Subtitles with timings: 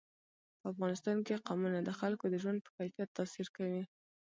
[0.59, 3.83] په افغانستان کې قومونه د خلکو د ژوند په کیفیت تاثیر کوي.